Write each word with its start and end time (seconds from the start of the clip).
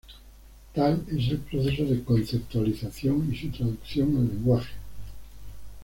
Tal 0.73 1.05
es 1.15 1.29
el 1.29 1.37
proceso 1.41 1.85
de 1.85 2.03
conceptualización 2.03 3.31
y 3.31 3.37
su 3.37 3.49
traducción 3.51 4.17
al 4.17 4.29
lenguaje. 4.29 4.73